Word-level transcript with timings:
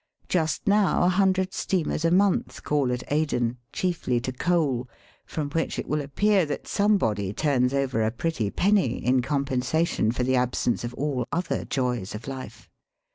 Just 0.27 0.65
now 0.67 1.03
a 1.03 1.09
hundred 1.09 1.53
steamers 1.53 2.03
a 2.03 2.09
month 2.09 2.63
call 2.63 2.91
at 2.91 3.03
Aden, 3.13 3.59
chiefly 3.71 4.19
to 4.21 4.31
coal, 4.31 4.89
from 5.27 5.51
which 5.51 5.77
it 5.77 5.87
will 5.87 6.01
appear 6.01 6.43
that 6.43 6.67
somebody 6.67 7.31
turns 7.33 7.71
over 7.71 8.01
a 8.01 8.09
pretty 8.09 8.49
penny 8.49 9.05
in 9.05 9.21
com 9.21 9.45
pensation 9.45 10.11
for 10.11 10.23
the 10.23 10.35
absence 10.35 10.83
of 10.83 10.95
all 10.95 11.27
other 11.31 11.65
joys 11.65 12.15
of 12.15 12.23
Ufe. 12.23 12.67